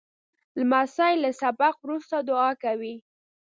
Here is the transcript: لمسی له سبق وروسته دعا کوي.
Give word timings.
لمسی 0.59 1.13
له 1.23 1.29
سبق 1.41 1.75
وروسته 1.81 2.15
دعا 2.29 2.51
کوي. 2.63 2.95